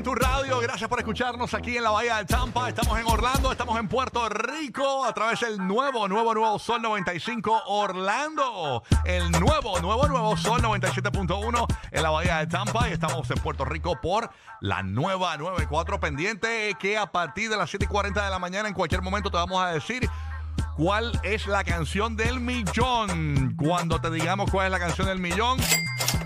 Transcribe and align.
en 0.00 0.04
tu 0.04 0.14
radio. 0.14 0.60
Gracias 0.60 0.88
por 0.88 0.98
escucharnos 0.98 1.52
aquí 1.52 1.76
en 1.76 1.82
la 1.82 1.90
Bahía 1.90 2.16
de 2.16 2.24
Tampa. 2.24 2.70
Estamos 2.70 2.98
en 2.98 3.06
Orlando, 3.06 3.52
estamos 3.52 3.78
en 3.78 3.86
Puerto 3.86 4.30
Rico 4.30 5.04
a 5.04 5.12
través 5.12 5.40
del 5.40 5.58
nuevo, 5.58 6.08
nuevo, 6.08 6.32
nuevo 6.32 6.58
Sol 6.58 6.80
95 6.80 7.64
Orlando. 7.66 8.82
El 9.04 9.30
nuevo, 9.32 9.78
nuevo, 9.80 10.08
nuevo 10.08 10.36
Sol 10.38 10.62
97.1 10.62 11.66
en 11.90 12.02
la 12.02 12.08
Bahía 12.08 12.38
de 12.38 12.46
Tampa. 12.46 12.88
Y 12.88 12.92
estamos 12.92 13.30
en 13.30 13.38
Puerto 13.40 13.66
Rico 13.66 14.00
por 14.00 14.30
la 14.62 14.82
nueva 14.82 15.36
94 15.36 16.00
pendiente 16.00 16.74
que 16.80 16.96
a 16.96 17.12
partir 17.12 17.50
de 17.50 17.58
las 17.58 17.68
7 17.68 17.84
y 17.84 17.88
40 17.88 18.24
de 18.24 18.30
la 18.30 18.38
mañana 18.38 18.68
en 18.68 18.74
cualquier 18.74 19.02
momento 19.02 19.30
te 19.30 19.36
vamos 19.36 19.62
a 19.62 19.68
decir 19.68 20.08
cuál 20.78 21.20
es 21.24 21.46
la 21.46 21.62
canción 21.62 22.16
del 22.16 22.40
millón. 22.40 23.54
Cuando 23.54 24.00
te 24.00 24.10
digamos 24.10 24.50
cuál 24.50 24.66
es 24.66 24.72
la 24.72 24.78
canción 24.78 25.08
del 25.08 25.18
millón, 25.18 25.58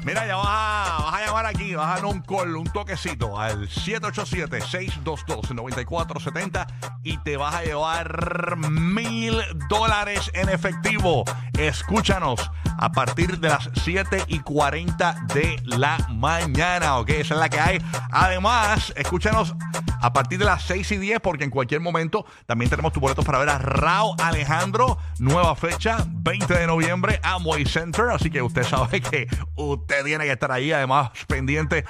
mira, 0.04 0.26
ya 0.26 0.36
vas 0.36 0.46
a, 0.48 0.98
vas 1.02 1.14
a 1.14 1.26
llamar 1.26 1.46
aquí, 1.46 1.74
vas 1.74 1.86
a 1.86 1.94
dar 1.96 2.04
un 2.04 2.20
call, 2.20 2.54
un 2.56 2.64
toquecito 2.64 3.38
al 3.38 3.68
787-622-9470 3.68 6.66
y 7.02 7.16
te 7.18 7.36
vas 7.36 7.54
a 7.54 7.62
llevar 7.62 8.56
mil 8.56 9.40
dólares 9.68 10.30
en 10.34 10.48
efectivo. 10.48 11.24
Escúchanos 11.58 12.50
a 12.78 12.90
partir 12.92 13.38
de 13.38 13.48
las 13.48 13.70
7 13.82 14.24
y 14.26 14.40
40 14.40 15.26
de 15.34 15.60
la 15.64 15.98
mañana, 16.10 16.98
¿ok? 16.98 17.10
Esa 17.10 17.34
es 17.34 17.40
la 17.40 17.48
que 17.48 17.60
hay. 17.60 17.82
Además, 18.10 18.92
escúchanos 18.96 19.54
a 20.00 20.12
partir 20.12 20.38
de 20.38 20.44
las 20.44 20.64
6 20.64 20.92
y 20.92 20.96
10 20.98 21.20
porque 21.20 21.44
en 21.44 21.50
cualquier 21.50 21.80
momento 21.80 22.26
también 22.46 22.70
tenemos 22.70 22.92
tus 22.92 23.00
boletos 23.00 23.24
para 23.24 23.38
ver 23.38 23.48
a 23.48 23.58
Rao 23.58 24.16
Alejandro. 24.22 24.98
Nueva 25.18 25.54
fecha, 25.54 26.04
20 26.08 26.52
de 26.52 26.66
noviembre, 26.66 27.20
Amway 27.22 27.64
Center. 27.64 28.06
Así 28.10 28.30
que 28.30 28.42
usted 28.42 28.64
sabe 28.64 29.00
que 29.10 29.28
usted 29.54 30.04
tiene 30.04 30.24
que 30.24 30.32
estar 30.32 30.52
ahí. 30.52 30.72
Además, 30.72 31.10
pendiente 31.26 31.84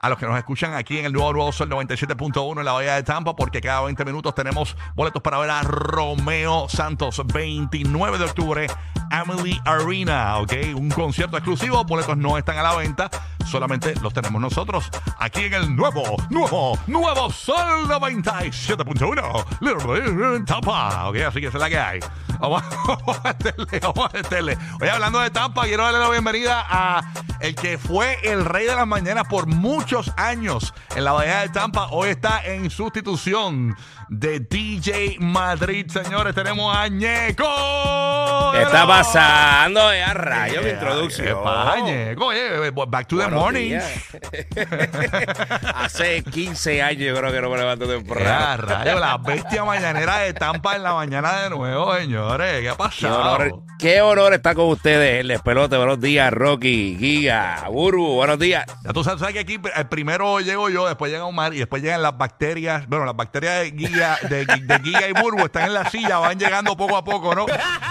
a 0.00 0.08
los 0.08 0.18
que 0.18 0.26
nos 0.26 0.36
escuchan 0.38 0.74
aquí 0.74 0.98
en 0.98 1.04
el 1.04 1.12
nuevo 1.12 1.32
Nuevo 1.32 1.52
Sol 1.52 1.68
97.1 1.68 2.58
en 2.58 2.64
la 2.64 2.72
Bahía 2.72 2.94
de 2.94 3.02
Tampa, 3.02 3.36
porque 3.36 3.60
cada 3.60 3.82
20 3.82 4.02
minutos 4.06 4.34
tenemos 4.34 4.76
boletos 4.94 5.22
para 5.22 5.38
ver 5.38 5.50
a 5.50 5.62
Romeo 5.62 6.68
Santos, 6.70 7.20
29 7.26 8.18
de 8.18 8.24
octubre, 8.24 8.66
Emily 9.10 9.60
Arena, 9.66 10.38
¿ok? 10.38 10.52
Un 10.74 10.88
concierto 10.88 11.36
exclusivo, 11.36 11.84
boletos 11.84 12.16
no 12.16 12.38
están 12.38 12.56
a 12.56 12.62
la 12.62 12.76
venta, 12.76 13.10
solamente 13.46 13.94
los 14.02 14.12
tenemos 14.12 14.40
nosotros 14.40 14.90
aquí 15.18 15.44
en 15.44 15.54
el 15.54 15.76
nuevo, 15.76 16.16
nuevo, 16.30 16.78
nuevo 16.86 17.30
Sol 17.30 17.88
97.1, 17.88 19.44
Little 19.60 20.44
Tampa, 20.44 21.08
¿ok? 21.08 21.16
Así 21.28 21.40
que 21.40 21.46
esa 21.48 21.58
es 21.58 21.62
la 21.62 21.70
que 21.70 21.78
hay. 21.78 22.00
Vamos, 22.40 22.62
a 22.62 23.22
meterle, 23.24 23.80
vamos 23.80 24.10
a 24.10 24.16
meterle. 24.16 24.58
Hoy 24.80 24.88
hablando 24.88 25.20
de 25.20 25.30
Tampa, 25.30 25.64
quiero 25.64 25.84
darle 25.84 26.00
la 26.00 26.08
bienvenida 26.08 26.64
a 26.68 27.12
el 27.40 27.54
que 27.54 27.78
fue 27.78 28.18
el 28.22 28.44
rey 28.44 28.66
de 28.66 28.74
las 28.74 28.86
mañanas 28.86 29.26
por 29.28 29.46
muchos 29.46 30.12
años 30.16 30.74
en 30.94 31.04
la 31.04 31.12
Bahía 31.12 31.40
de 31.40 31.48
Tampa. 31.50 31.88
Hoy 31.90 32.10
está 32.10 32.44
en 32.44 32.70
sustitución 32.70 33.76
de 34.08 34.40
DJ 34.40 35.16
Madrid. 35.20 35.86
Señores, 35.90 36.34
tenemos 36.34 36.74
a 36.74 36.88
Ñeco. 36.88 38.52
¿Qué 38.52 38.62
está 38.62 38.86
pasando? 38.86 39.92
Ya 39.94 40.12
rayo 40.12 40.60
mi 40.60 40.66
¿Qué 40.66 40.72
introducción. 40.72 41.38
Ñeco? 41.84 42.26
Oye, 42.26 42.70
back 42.70 43.06
to 43.06 43.16
the 43.16 43.29
morning. 43.30 43.78
Hace 45.74 46.22
15 46.22 46.82
años 46.82 47.02
yo 47.02 47.14
creo 47.16 47.32
que 47.32 47.40
no 47.40 47.50
me 47.50 47.58
levanto 47.58 47.86
temprano. 47.88 48.62
rayo, 48.62 48.98
la 48.98 49.18
bestia 49.18 49.64
mañanera 49.64 50.18
de 50.18 50.32
Tampa 50.34 50.76
en 50.76 50.82
la 50.82 50.94
mañana 50.94 51.42
de 51.42 51.50
nuevo, 51.50 51.94
señores. 51.96 52.60
¿Qué 52.60 52.68
ha 52.68 52.72
Qué 52.72 52.78
pasado? 52.78 53.20
honor, 53.20 53.62
qué 53.78 54.00
honor 54.02 54.34
estar 54.34 54.54
con 54.54 54.66
ustedes, 54.68 55.20
el 55.20 55.28
despelote. 55.28 55.76
Buenos 55.76 56.00
días, 56.00 56.32
Rocky, 56.32 56.96
Giga, 56.98 57.64
Burbu, 57.70 58.14
buenos 58.14 58.38
días. 58.38 58.64
Ya 58.84 58.92
tú 58.92 59.04
sabes, 59.04 59.20
sabes 59.20 59.34
que 59.34 59.40
aquí 59.40 59.54
eh, 59.54 59.84
primero 59.88 60.40
llego 60.40 60.68
yo, 60.68 60.86
después 60.86 61.10
llega 61.12 61.24
Omar 61.24 61.54
y 61.54 61.58
después 61.58 61.82
llegan 61.82 62.02
las 62.02 62.16
bacterias. 62.16 62.86
Bueno, 62.88 63.04
las 63.04 63.16
bacterias 63.16 63.60
de 63.60 63.72
Giga, 63.76 64.18
de, 64.28 64.44
de 64.44 64.80
Giga 64.82 65.08
y 65.08 65.12
Burbu 65.12 65.44
están 65.46 65.64
en 65.64 65.74
la 65.74 65.88
silla, 65.90 66.18
van 66.18 66.38
llegando 66.38 66.76
poco 66.76 66.96
a 66.96 67.04
poco, 67.04 67.34
¿no? 67.34 67.46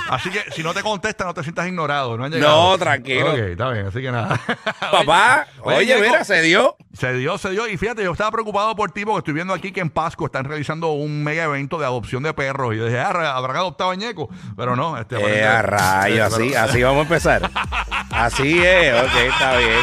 Así 0.10 0.30
que 0.30 0.44
si 0.52 0.64
no 0.64 0.74
te 0.74 0.82
contestan, 0.82 1.28
no 1.28 1.34
te 1.34 1.44
sientas 1.44 1.68
ignorado. 1.68 2.18
No, 2.18 2.26
han 2.26 2.32
llegado. 2.32 2.72
No, 2.72 2.78
tranquilo. 2.78 3.32
Ok, 3.32 3.38
está 3.38 3.70
bien, 3.72 3.88
así 3.88 4.02
que 4.02 4.12
nada. 4.12 4.40
Papá, 4.80 5.29
Oye, 5.64 5.78
oye, 5.78 6.02
mira, 6.02 6.24
se 6.24 6.42
dio. 6.42 6.76
Se 6.94 7.14
dio, 7.14 7.38
se 7.38 7.50
dio. 7.52 7.68
Y 7.68 7.78
fíjate, 7.78 8.04
yo 8.04 8.12
estaba 8.12 8.32
preocupado 8.32 8.76
por 8.76 8.92
ti 8.92 9.06
porque 9.06 9.20
estoy 9.20 9.34
viendo 9.34 9.54
aquí 9.54 9.72
que 9.72 9.80
en 9.82 9.90
Pasco 9.90 10.26
están 10.26 10.46
realizando 10.46 10.92
un 10.94 11.24
mega 11.24 11.44
evento 11.46 11.78
de 11.78 11.86
adopción 11.86 12.24
de 12.24 12.34
perros. 12.34 12.74
Y 12.74 12.78
yo 12.78 12.86
dije, 12.86 13.00
ah, 13.00 13.36
habrán 13.36 13.58
adoptado 13.58 13.92
a 13.92 13.96
Ñeco. 13.96 14.30
Pero 14.58 14.76
no, 14.76 14.98
este 14.98 15.16
Eh, 15.18 15.46
a 15.46 15.62
rayo, 15.62 16.26
este, 16.26 16.36
así, 16.36 16.50
pero- 16.52 16.64
así 16.64 16.84
vamos 16.84 17.00
a 17.00 17.02
empezar. 17.04 17.52
Así 18.12 18.60
es, 18.66 18.94
ok, 19.02 19.16
está 19.32 19.58
bien. 19.58 19.80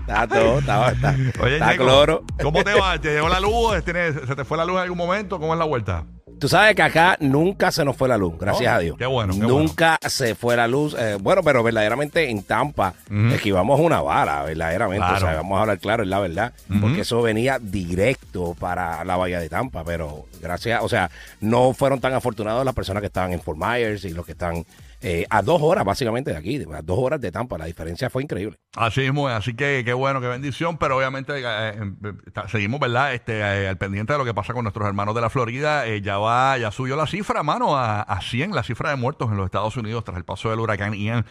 Está 0.00 0.26
todo, 0.28 0.58
está, 0.60 0.90
está, 0.92 1.14
Oye, 1.42 1.54
está 1.54 1.72
Ñeco, 1.72 1.84
cloro. 1.84 2.22
¿cómo 2.42 2.62
te 2.64 2.72
va? 2.72 2.98
¿Te 2.98 3.12
llegó 3.12 3.28
la 3.28 3.40
luz? 3.40 3.84
¿Tienes- 3.84 4.14
¿Se 4.26 4.34
te 4.36 4.44
fue 4.44 4.56
la 4.56 4.64
luz 4.64 4.76
en 4.76 4.82
algún 4.84 4.96
momento? 4.96 5.38
¿Cómo 5.40 5.52
es 5.52 5.58
la 5.58 5.64
vuelta? 5.66 6.04
Tú 6.38 6.48
sabes 6.48 6.74
que 6.76 6.82
acá 6.82 7.16
nunca 7.20 7.70
se 7.72 7.84
nos 7.84 7.96
fue 7.96 8.08
la 8.08 8.16
luz, 8.16 8.34
gracias 8.38 8.70
Oh, 8.72 8.76
a 8.76 8.78
Dios. 8.78 8.96
qué 8.98 9.06
bueno, 9.06 9.32
qué 9.34 9.40
nunca 9.40 9.98
se 10.06 10.34
fue 10.34 10.56
la 10.56 10.68
luz. 10.68 10.94
eh, 10.98 11.16
bueno, 11.20 11.42
pero 11.42 11.62
verdaderamente 11.62 12.30
en 12.30 12.42
Tampa 12.42 12.94
esquivamos 13.32 13.80
una 13.80 14.00
bala, 14.00 14.42
verdaderamente. 14.44 15.06
Claro. 15.06 15.16
O 15.16 15.20
sea, 15.28 15.36
vamos 15.36 15.58
a 15.58 15.60
hablar 15.62 15.78
claro, 15.78 16.02
es 16.02 16.08
la 16.08 16.20
verdad. 16.20 16.52
Porque 16.80 17.00
eso 17.00 17.22
venía 17.22 17.58
directo 17.58 18.54
para 18.58 19.04
la 19.04 19.16
bahía 19.16 19.40
de 19.40 19.48
Tampa. 19.48 19.82
Pero 19.84 20.26
gracias, 20.40 20.82
o 20.82 20.88
sea, 20.88 21.10
no 21.40 21.72
fueron 21.74 22.00
tan 22.00 22.14
afortunados 22.14 22.64
las 22.64 22.74
personas 22.74 23.00
que 23.00 23.06
estaban 23.08 23.32
en 23.32 23.40
Fort 23.40 23.58
Myers 23.58 24.04
y 24.04 24.10
los 24.10 24.24
que 24.24 24.32
están 24.32 24.64
eh, 25.00 25.26
a 25.30 25.42
dos 25.42 25.62
horas 25.62 25.84
básicamente 25.84 26.32
de 26.32 26.36
aquí, 26.36 26.64
a 26.72 26.82
dos 26.82 26.98
horas 26.98 27.20
de 27.20 27.30
Tampa. 27.30 27.56
La 27.58 27.66
diferencia 27.66 28.10
fue 28.10 28.22
increíble. 28.22 28.58
Así 28.76 29.02
es, 29.02 29.12
así 29.30 29.54
que 29.54 29.82
qué 29.84 29.92
bueno, 29.92 30.20
qué 30.20 30.26
bendición, 30.26 30.76
pero 30.78 30.96
obviamente 30.96 31.34
eh, 31.36 31.42
eh, 31.44 32.12
seguimos, 32.48 32.80
¿verdad? 32.80 33.14
Este, 33.14 33.38
eh, 33.38 33.68
al 33.68 33.78
pendiente 33.78 34.12
de 34.12 34.18
lo 34.18 34.24
que 34.24 34.34
pasa 34.34 34.52
con 34.52 34.64
nuestros 34.64 34.86
hermanos 34.86 35.14
de 35.14 35.20
la 35.20 35.30
Florida, 35.30 35.86
ya 35.98 36.18
va, 36.18 36.58
ya 36.58 36.70
subió 36.70 36.96
la 36.96 37.06
cifra, 37.06 37.42
mano, 37.42 37.76
a, 37.76 38.02
a 38.02 38.20
100, 38.20 38.54
la 38.54 38.62
cifra 38.62 38.90
de 38.90 38.96
muertos 38.96 39.30
en 39.30 39.36
los 39.36 39.46
Estados 39.46 39.76
Unidos 39.76 40.04
tras 40.04 40.16
el 40.16 40.24
paso 40.24 40.50
del 40.50 40.60
huracán 40.60 40.94
Ian 40.94 41.24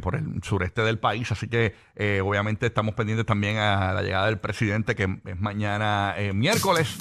por 0.00 0.14
el 0.14 0.42
sureste 0.42 0.82
del 0.82 0.98
país, 0.98 1.30
así 1.32 1.48
que 1.48 1.74
obviamente 2.22 2.66
estamos 2.66 2.94
pendientes 2.94 3.26
también 3.26 3.58
a 3.58 3.92
la 3.92 4.02
llegada 4.02 4.26
del 4.26 4.38
presidente, 4.38 4.94
que 4.94 5.04
es 5.24 5.40
mañana 5.40 6.14
miércoles, 6.34 6.96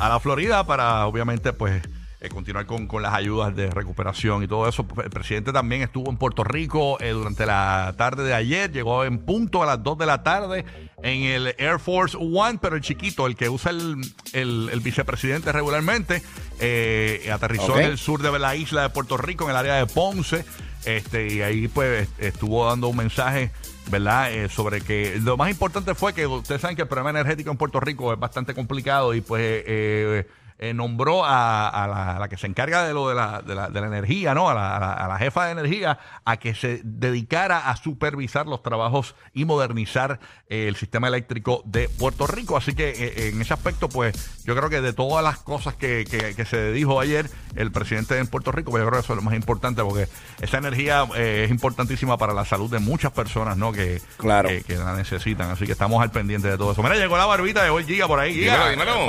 a 0.00 0.08
la 0.08 0.20
Florida 0.20 0.66
para, 0.66 1.06
obviamente, 1.06 1.52
pues 1.52 1.82
eh, 2.24 2.28
continuar 2.28 2.66
con, 2.66 2.86
con 2.86 3.02
las 3.02 3.12
ayudas 3.14 3.54
de 3.54 3.70
recuperación 3.70 4.42
y 4.42 4.48
todo 4.48 4.68
eso. 4.68 4.86
El 5.02 5.10
presidente 5.10 5.52
también 5.52 5.82
estuvo 5.82 6.10
en 6.10 6.16
Puerto 6.16 6.42
Rico 6.44 6.98
eh, 7.00 7.10
durante 7.10 7.46
la 7.46 7.94
tarde 7.96 8.24
de 8.24 8.34
ayer, 8.34 8.72
llegó 8.72 9.04
en 9.04 9.18
punto 9.18 9.62
a 9.62 9.66
las 9.66 9.82
2 9.82 9.98
de 9.98 10.06
la 10.06 10.22
tarde 10.22 10.64
en 11.02 11.22
el 11.24 11.54
Air 11.58 11.78
Force 11.78 12.16
One, 12.18 12.58
pero 12.62 12.76
el 12.76 12.82
chiquito, 12.82 13.26
el 13.26 13.36
que 13.36 13.48
usa 13.48 13.70
el, 13.72 13.96
el- 14.32 14.70
el 14.72 14.80
vicepresidente 14.80 15.52
regularmente, 15.52 16.22
eh, 16.60 17.30
aterrizó 17.32 17.78
en 17.78 17.90
el 17.92 17.98
sur 17.98 18.22
de 18.22 18.38
la 18.38 18.56
isla 18.56 18.82
de 18.82 18.88
Puerto 18.90 19.16
Rico, 19.16 19.44
en 19.44 19.50
el 19.50 19.56
área 19.56 19.74
de 19.74 19.86
Ponce, 19.86 20.44
este, 20.86 21.32
y 21.32 21.42
ahí 21.42 21.68
pues 21.68 22.08
estuvo 22.18 22.66
dando 22.66 22.88
un 22.88 22.96
mensaje. 22.96 23.50
¿Verdad? 23.90 24.32
Eh, 24.32 24.48
sobre 24.48 24.80
que 24.80 25.20
lo 25.22 25.36
más 25.36 25.50
importante 25.50 25.94
fue 25.94 26.14
que 26.14 26.26
ustedes 26.26 26.62
saben 26.62 26.74
que 26.74 26.80
el 26.80 26.88
problema 26.88 27.10
energético 27.10 27.50
en 27.50 27.58
Puerto 27.58 27.80
Rico 27.80 28.14
es 28.14 28.18
bastante 28.18 28.54
complicado 28.54 29.12
y 29.12 29.20
pues 29.20 29.42
eh, 29.42 29.62
eh, 29.66 30.26
nombró 30.74 31.24
a, 31.24 31.68
a 31.68 31.86
la, 31.88 32.16
a 32.16 32.18
la 32.18 32.28
que 32.28 32.36
se 32.36 32.46
encarga 32.46 32.84
de 32.86 32.94
lo 32.94 33.08
de 33.08 33.14
la, 33.14 33.42
de 33.42 33.54
la, 33.54 33.68
de 33.68 33.80
la 33.80 33.86
energía, 33.88 34.34
¿no? 34.34 34.48
A 34.48 34.54
la, 34.54 34.76
a 34.76 34.80
la- 34.80 34.92
a 34.92 35.08
la 35.08 35.18
jefa 35.18 35.46
de 35.46 35.52
energía, 35.52 35.98
a 36.24 36.36
que 36.36 36.54
se 36.54 36.80
dedicara 36.84 37.68
a 37.68 37.76
supervisar 37.76 38.46
los 38.46 38.62
trabajos 38.62 39.14
y 39.32 39.44
modernizar 39.44 40.20
eh, 40.48 40.66
el 40.68 40.76
sistema 40.76 41.08
eléctrico 41.08 41.62
de 41.64 41.88
Puerto 41.88 42.26
Rico. 42.26 42.56
Así 42.56 42.74
que 42.74 42.90
eh, 42.90 43.28
en 43.30 43.40
ese 43.40 43.52
aspecto, 43.54 43.88
pues 43.88 44.14
yo 44.44 44.54
creo 44.56 44.70
que 44.70 44.80
de 44.80 44.92
todas 44.92 45.22
las 45.24 45.38
cosas 45.38 45.74
que, 45.74 46.04
que- 46.08 46.34
que 46.34 46.44
se 46.44 46.72
dijo 46.72 47.00
ayer 47.00 47.28
el 47.56 47.70
presidente 47.72 48.18
en 48.18 48.26
Puerto 48.26 48.52
Rico, 48.52 48.70
pues 48.70 48.82
yo 48.82 48.88
creo 48.88 49.00
que 49.00 49.04
eso 49.04 49.12
es 49.12 49.16
lo 49.16 49.22
más 49.22 49.34
importante 49.34 49.82
porque 49.82 50.08
esa 50.40 50.58
energía 50.58 51.06
eh, 51.16 51.42
es 51.44 51.50
importantísima 51.50 52.16
para 52.16 52.32
la 52.32 52.44
salud 52.44 52.70
de 52.70 52.78
muchas 52.78 53.12
personas, 53.12 53.56
¿no? 53.56 53.72
Que, 53.72 54.00
Claro. 54.16 54.48
que, 54.48 54.62
que 54.62 54.76
la 54.76 54.94
necesitan. 54.94 55.50
Así 55.50 55.66
que 55.66 55.72
estamos 55.72 56.02
al 56.02 56.10
pendiente 56.10 56.48
de 56.48 56.56
todo 56.56 56.72
eso. 56.72 56.82
Mira, 56.82 56.96
llegó 56.96 57.16
la 57.16 57.26
barbita 57.26 57.62
de 57.62 57.70
hoy, 57.70 57.84
Giga, 57.84 58.06
por 58.06 58.18
ahí. 58.20 58.34
Giga, 58.34 58.70
Dímelo, 58.70 58.92
dímelo. 58.92 59.06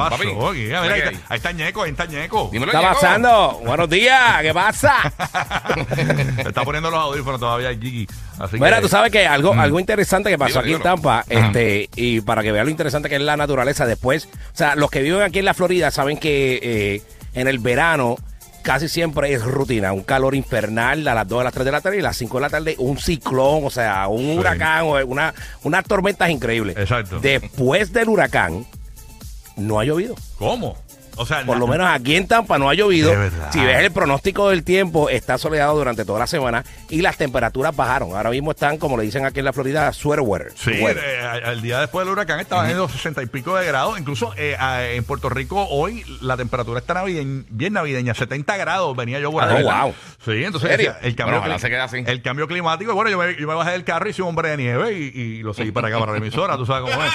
Mira, 0.81 0.95
ahí. 1.30 1.35
Ahí 1.36 1.38
está 1.38 1.52
Ñeco, 1.52 1.84
ahí 1.84 1.92
está 1.92 2.06
Ñeco. 2.06 2.50
Dímelo, 2.52 2.72
¿Qué 2.72 2.78
está 2.78 2.90
Ñeco. 2.90 3.02
pasando? 3.02 3.62
Buenos 3.66 3.90
días, 3.90 4.42
¿qué 4.42 4.54
pasa? 4.54 4.94
Se 6.36 6.42
está 6.50 6.64
poniendo 6.64 6.90
los 6.90 7.00
audífonos 7.00 7.40
todavía 7.40 7.70
Gigi. 7.74 8.08
Así 8.40 8.58
Mira, 8.58 8.78
que, 8.78 8.82
tú 8.84 8.88
sabes 8.88 9.12
que 9.12 9.28
algo, 9.28 9.54
algo 9.54 9.80
interesante 9.80 10.30
que 10.30 10.38
pasó 10.38 10.62
Dímelo, 10.62 10.62
aquí 10.62 10.72
en 10.74 10.78
dímelo. 10.80 10.96
Tampa, 10.96 11.26
este, 11.30 11.90
y 11.96 12.22
para 12.22 12.42
que 12.44 12.52
vean 12.52 12.66
lo 12.66 12.72
interesante 12.72 13.10
que 13.10 13.16
es 13.16 13.22
la 13.22 13.38
naturaleza 13.38 13.86
después, 13.86 14.28
o 14.34 14.58
sea, 14.58 14.76
los 14.76 14.90
que 14.90 15.02
viven 15.02 15.22
aquí 15.22 15.40
en 15.40 15.46
la 15.46 15.54
Florida 15.54 15.92
saben 15.92 16.18
que 16.18 16.60
eh, 16.64 17.02
en 17.34 17.48
el 17.48 17.60
verano 17.60 18.16
casi 18.62 18.88
siempre 18.90 19.32
es 19.34 19.44
rutina, 19.44 19.94
un 19.94 20.04
calor 20.04 20.34
infernal 20.36 21.08
a 21.08 21.14
las 21.14 21.28
2 21.28 21.42
a 21.42 21.44
las 21.44 21.54
3 21.54 21.66
de 21.66 21.72
la 21.72 21.82
tarde 21.82 21.98
y 21.98 22.00
a 22.00 22.04
las 22.04 22.18
5 22.18 22.38
de 22.38 22.42
la 22.42 22.50
tarde 22.50 22.76
un 22.80 22.98
ciclón, 22.98 23.64
o 23.64 23.70
sea, 23.70 24.08
un 24.08 24.22
Sí. 24.34 24.38
huracán, 24.40 24.84
o 24.86 25.06
una, 25.06 25.34
unas 25.64 25.84
tormentas 25.86 26.30
increíbles. 26.32 26.76
Exacto. 26.78 27.20
Después 27.20 27.94
del 27.94 28.10
huracán, 28.10 28.66
no 29.56 29.80
ha 29.80 29.86
llovido. 29.86 30.16
¿Cómo? 30.40 30.76
O 31.17 31.25
sea, 31.25 31.45
Por 31.45 31.57
lo 31.57 31.67
menos 31.67 31.88
aquí 31.88 32.15
en 32.15 32.27
Tampa 32.27 32.57
no 32.57 32.69
ha 32.69 32.73
llovido. 32.73 33.12
Si 33.51 33.59
ves 33.63 33.79
el 33.79 33.91
pronóstico 33.91 34.50
del 34.50 34.63
tiempo, 34.63 35.09
está 35.09 35.38
soleado 35.38 35.75
durante 35.77 36.06
toda 36.06 36.19
la 36.19 36.27
semana 36.27 36.63
y 36.89 37.01
las 37.01 37.17
temperaturas 37.17 37.75
bajaron. 37.75 38.15
Ahora 38.15 38.29
mismo 38.29 38.51
están, 38.51 38.77
como 38.77 38.97
le 38.97 39.03
dicen 39.03 39.25
aquí 39.25 39.39
en 39.39 39.45
la 39.45 39.53
Florida, 39.53 39.91
sweater 39.94 40.23
weather. 40.25 40.51
Sí, 40.56 40.71
eh, 40.73 41.41
al 41.45 41.62
día 41.62 41.79
después 41.79 42.06
del 42.06 42.13
huracán 42.13 42.39
estaban 42.39 42.69
en 42.69 42.77
los 42.77 42.91
60 42.91 43.23
y 43.23 43.25
pico 43.27 43.56
de 43.56 43.65
grados. 43.65 44.00
Incluso 44.00 44.33
eh, 44.38 44.56
en 44.95 45.03
Puerto 45.03 45.29
Rico 45.29 45.65
hoy 45.69 46.03
la 46.21 46.38
temperatura 46.38 46.79
está 46.79 46.94
navideña, 46.95 47.44
bien 47.50 47.73
navideña, 47.73 48.13
70 48.13 48.57
grados 48.57 48.95
venía 48.95 49.19
yo 49.19 49.31
por 49.31 49.44
Ah, 49.44 49.57
oh, 49.59 49.63
wow. 49.63 49.94
Sí, 50.23 50.44
entonces 50.44 50.71
el 51.01 51.15
cambio, 51.15 51.39
Bueno, 51.39 51.59
se 51.59 51.75
así. 51.75 52.03
el 52.06 52.21
cambio 52.21 52.47
climático. 52.47 52.94
Bueno, 52.94 53.09
yo 53.09 53.17
me, 53.17 53.35
yo 53.35 53.47
me 53.47 53.53
bajé 53.53 53.71
del 53.71 53.83
carro, 53.83 54.09
hice 54.09 54.21
un 54.21 54.29
hombre 54.29 54.50
de 54.50 54.57
nieve 54.57 54.94
y, 54.94 55.03
y 55.19 55.44
lo 55.44 55.53
seguí 55.53 55.71
para 55.71 55.88
acá, 55.88 56.00
para 56.00 56.13
la 56.13 56.17
emisora. 56.17 56.57
Tú 56.57 56.65
sabes 56.65 56.89
cómo 56.89 57.03
es. 57.03 57.12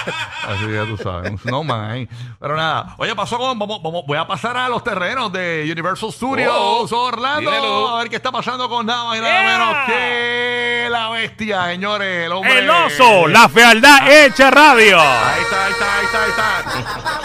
Así 0.48 0.66
que 0.66 0.84
tú 0.88 0.96
sabes, 1.02 1.40
snowman 1.42 1.90
ahí. 1.90 2.08
Pero 2.38 2.56
nada, 2.56 2.94
oye, 2.98 3.14
pasó 3.14 3.38
con. 3.38 3.58
Vamos, 3.58 3.82
voy 3.90 4.18
a 4.18 4.26
pasar 4.26 4.56
a 4.56 4.68
los 4.68 4.82
terrenos 4.84 5.32
de 5.32 5.68
Universal 5.70 6.12
Studios 6.12 6.52
Oh, 6.52 6.86
Orlando. 7.06 7.50
dímelo. 7.50 7.88
A 7.88 7.98
ver 8.00 8.08
qué 8.10 8.16
está 8.16 8.30
pasando 8.32 8.68
con 8.68 8.86
nada 8.86 9.04
más 9.04 9.18
y 9.18 9.20
nada 9.20 9.30
Yeah. 9.42 9.58
menos 9.58 9.76
que 9.86 10.88
la 10.90 11.08
bestia, 11.10 11.64
señores. 11.66 12.26
El 12.26 12.32
hombre. 12.32 12.58
El 12.58 12.70
oso, 12.70 13.26
la 13.28 13.48
fealdad 13.48 14.10
hecha 14.10 14.50
radio. 14.50 15.00
Ahí 15.00 15.40
está, 15.42 15.66
ahí 15.66 15.72
está, 15.72 15.98
ahí 15.98 16.04
está, 16.06 16.24
ahí 16.24 16.30
está. 16.30 16.64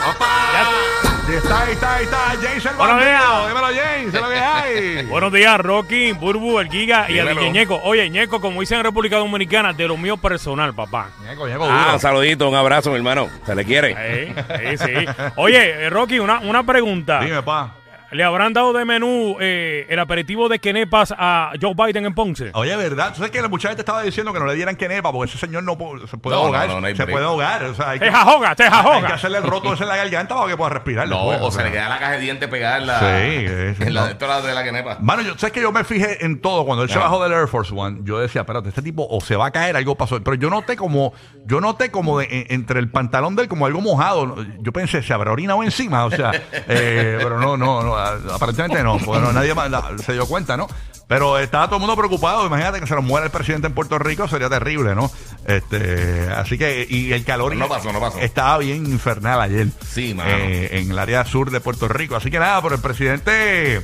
¡Opa! 0.09 0.25
Ya 0.53 1.04
está, 1.37 1.61
ahí 1.61 1.73
está, 1.73 1.95
ahí 1.95 2.03
está. 2.03 2.17
James 2.41 2.65
el 2.65 2.75
Buenos 2.75 3.01
días. 3.01 3.23
Dímelo, 3.47 3.67
James, 3.67 4.11
¿qué 4.11 4.17
es 4.17 4.21
lo 4.21 4.29
que 4.29 4.39
hay? 4.39 5.05
Buenos 5.09 5.33
días, 5.33 5.59
Rocky, 5.59 6.11
Burbu, 6.13 6.59
el 6.59 6.69
Giga 6.69 7.09
y 7.09 7.17
el 7.17 7.51
Ñeco. 7.51 7.79
Oye, 7.83 8.09
Ñeco, 8.09 8.41
como 8.41 8.61
dicen 8.61 8.77
en 8.79 8.83
República 8.85 9.17
Dominicana, 9.17 9.73
de 9.73 9.87
lo 9.87 9.97
mío 9.97 10.17
personal, 10.17 10.73
papá. 10.73 11.09
Ñeco, 11.23 11.47
Ñeco, 11.47 11.65
Ah, 11.69 11.91
un 11.93 11.99
saludito, 11.99 12.49
un 12.49 12.55
abrazo, 12.55 12.91
mi 12.91 12.97
hermano. 12.97 13.29
Se 13.45 13.55
le 13.55 13.65
quiere. 13.65 14.35
Sí, 14.77 14.77
sí. 14.85 14.93
Oye, 15.35 15.85
eh, 15.85 15.89
Rocky, 15.89 16.19
una, 16.19 16.39
una 16.39 16.63
pregunta. 16.63 17.19
Dime, 17.21 17.41
pa. 17.43 17.75
¿Le 18.15 18.23
habrán 18.23 18.53
dado 18.53 18.71
de 18.71 18.85
menú 18.85 19.35
eh, 19.41 19.85
el 19.89 19.99
aperitivo 19.99 20.47
de 20.47 20.59
quenepas 20.59 21.13
a 21.17 21.51
Joe 21.61 21.73
Biden 21.75 22.05
en 22.05 22.13
Ponce? 22.15 22.49
Oye, 22.53 22.73
¿verdad? 22.77 23.09
Tú 23.09 23.15
sabes 23.17 23.31
que 23.31 23.45
mucha 23.49 23.67
gente 23.67 23.81
estaba 23.81 24.01
diciendo 24.03 24.31
que 24.31 24.39
no 24.39 24.45
le 24.45 24.55
dieran 24.55 24.77
quenepa 24.77 25.11
porque 25.11 25.29
ese 25.29 25.37
señor 25.37 25.63
no 25.63 25.77
po- 25.77 25.99
se 26.07 26.15
puede 26.17 26.37
No, 26.37 26.43
ahogar. 26.43 26.67
no, 26.69 26.75
no, 26.75 26.81
no 26.81 26.87
hay 26.87 26.95
se 26.95 27.03
break. 27.03 27.13
puede 27.13 27.25
ahogar. 27.25 27.63
O 27.65 27.75
sea, 27.75 27.89
hay 27.89 27.99
que, 27.99 28.05
¡Te 28.05 28.11
jajoga, 28.11 28.55
te 28.55 28.63
hay 28.63 28.69
que 28.69 28.75
jajoga! 28.75 29.07
hacerle 29.15 29.37
el 29.39 29.43
roto 29.43 29.73
ese 29.73 29.83
en 29.83 29.89
la 29.89 29.97
garganta 29.97 30.33
para 30.35 30.47
que 30.47 30.55
pueda 30.55 30.69
respirar. 30.69 31.07
No, 31.09 31.29
después, 31.29 31.39
o 31.41 31.51
se 31.51 31.57
sea. 31.57 31.65
le 31.65 31.71
queda 31.73 31.89
la 31.89 31.99
caja 31.99 32.11
de 32.13 32.19
dientes 32.19 32.47
pegada 32.49 32.77
en 32.77 32.87
la. 32.87 32.99
Sí, 32.99 33.05
es- 33.05 33.81
en 33.87 33.93
la 33.93 33.99
no. 34.01 34.05
de 34.07 34.11
esto, 34.13 34.27
la 34.27 34.41
de 34.41 34.53
la 34.53 34.63
quenepa. 34.63 34.97
Mano, 35.01 35.21
yo 35.21 35.33
sabes 35.37 35.51
que 35.51 35.61
yo 35.61 35.73
me 35.73 35.83
fijé 35.83 36.23
en 36.25 36.39
todo. 36.39 36.65
Cuando 36.65 36.83
él 36.83 36.89
se 36.89 36.97
Ah. 36.97 37.01
bajó 37.01 37.21
del 37.21 37.33
Air 37.33 37.49
Force 37.49 37.73
One, 37.75 37.99
yo 38.03 38.17
decía, 38.19 38.41
espérate, 38.41 38.69
este 38.69 38.81
tipo 38.81 39.05
o 39.09 39.19
se 39.19 39.35
va 39.35 39.47
a 39.47 39.51
caer, 39.51 39.75
algo 39.75 39.95
pasó. 39.95 40.23
Pero 40.23 40.35
yo 40.35 40.49
noté 40.49 40.77
como, 40.77 41.13
yo 41.45 41.59
noté 41.59 41.91
como 41.91 42.19
de- 42.19 42.27
en- 42.31 42.45
entre 42.49 42.79
el 42.79 42.89
pantalón 42.89 43.35
de 43.35 43.41
él 43.43 43.49
como 43.49 43.65
algo 43.65 43.81
mojado. 43.81 44.37
Yo 44.59 44.71
pensé, 44.71 45.03
se 45.03 45.13
habrá 45.13 45.33
orinado 45.33 45.61
encima. 45.63 46.05
O 46.05 46.11
sea, 46.11 46.31
eh, 46.67 47.17
pero 47.21 47.39
no, 47.41 47.57
no, 47.57 47.83
no, 47.83 48.04
aparentemente 48.33 48.81
no. 48.83 48.97
Bueno, 48.99 49.31
nadie 49.33 49.53
más 49.53 49.69
la- 49.71 49.97
se 50.03 50.13
dio 50.13 50.25
cuenta, 50.27 50.57
¿no? 50.57 50.67
Pero 51.07 51.37
estaba 51.37 51.67
todo 51.67 51.75
el 51.75 51.81
mundo 51.81 51.95
preocupado. 51.95 52.47
Imagínate 52.47 52.79
que 52.79 52.87
se 52.87 52.95
nos 52.95 53.03
muera 53.03 53.25
el 53.27 53.31
presidente 53.31 53.67
en 53.67 53.73
Puerto 53.73 53.99
Rico, 53.99 54.27
sería 54.27 54.49
terrible, 54.49 54.95
¿no? 54.95 55.11
Este, 55.45 56.27
así 56.35 56.57
que, 56.57 56.87
y 56.89 57.13
el 57.13 57.23
calor 57.23 57.55
No 57.55 57.67
pasó, 57.69 57.93
no 57.93 57.99
pasó. 57.99 58.17
estaba 58.19 58.57
bien 58.57 58.85
infernal 58.87 59.39
ayer. 59.39 59.67
Sí, 59.87 60.15
mano. 60.15 60.31
eh, 60.31 60.79
en 60.79 60.89
el 60.89 60.97
área 60.97 61.23
sur 61.25 61.51
de 61.51 61.59
Puerto 61.61 61.87
Rico. 61.87 62.15
Así 62.15 62.31
que 62.31 62.39
nada, 62.39 62.59
pero 62.63 62.75
el 62.75 62.81
presidente. 62.81 63.81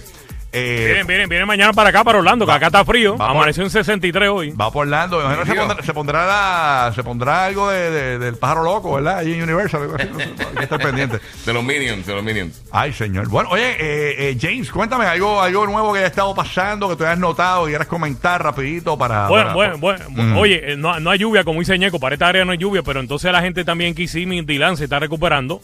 Eh, 0.53 0.83
Vienen, 0.87 1.07
vienen, 1.07 1.29
vienen 1.29 1.47
mañana 1.47 1.71
para 1.73 1.89
acá, 1.89 2.03
para 2.03 2.19
Orlando, 2.19 2.45
que 2.45 2.49
Va- 2.51 2.57
acá 2.57 2.67
está 2.67 2.83
frío. 2.83 3.13
va 3.17 3.27
por- 3.27 3.37
Amaneció 3.37 3.63
en 3.63 3.69
63 3.69 4.29
hoy. 4.29 4.51
Va 4.51 4.69
por 4.71 4.85
Orlando, 4.85 5.17
me 5.19 5.33
imagino 5.33 5.45
que 5.45 5.51
se 5.51 5.55
pondrá, 5.55 5.83
se 5.85 5.93
pondrá 5.93 6.25
la- 6.27 6.91
se 6.93 7.03
pondrá 7.03 7.45
algo 7.45 7.69
de, 7.69 7.89
de- 7.91 8.19
del 8.19 8.35
pájaro 8.35 8.63
loco, 8.63 8.93
¿verdad? 8.95 9.19
Ahí 9.19 9.33
en 9.33 9.43
Universal, 9.43 9.81
algo 9.83 9.95
así, 9.95 10.07
hay 10.07 10.55
que 10.57 10.63
estar 10.63 10.79
pendiente. 10.81 11.19
De 11.45 11.53
los 11.53 11.63
Minions, 11.63 12.05
de 12.05 12.13
los 12.13 12.23
Minions. 12.23 12.61
Ay, 12.71 12.91
señor. 12.93 13.27
Bueno, 13.29 13.49
oye, 13.51 13.71
eh, 13.79 14.29
eh, 14.31 14.37
James, 14.39 14.69
cuéntame 14.71 15.05
algo, 15.05 15.41
algo 15.41 15.65
nuevo 15.65 15.93
que 15.93 15.99
haya 15.99 16.07
estado 16.07 16.35
pasando, 16.35 16.89
que 16.89 16.95
tú 16.97 17.03
hayas 17.05 17.17
notado, 17.19 17.65
que 17.65 17.71
quieras 17.71 17.87
comentar 17.87 18.43
rapidito 18.43 18.97
para... 18.97 19.27
Bueno, 19.27 19.53
para- 19.55 19.75
bueno, 19.75 19.77
bueno. 19.79 20.05
Mm. 20.09 20.37
Oye, 20.37 20.73
eh, 20.73 20.75
no, 20.77 20.99
no 20.99 21.09
hay 21.11 21.19
lluvia, 21.19 21.43
como 21.43 21.59
dice 21.59 21.77
Ñeco, 21.79 21.99
para 21.99 22.15
esta 22.15 22.27
área 22.27 22.45
no 22.45 22.51
hay 22.51 22.57
lluvia, 22.57 22.83
pero 22.83 22.99
entonces 22.99 23.31
la 23.31 23.41
gente 23.41 23.63
también 23.63 23.95
Kissimmee, 23.95 24.41
Dylan, 24.43 24.75
se 24.77 24.83
está 24.83 24.99
recuperando 24.99 25.61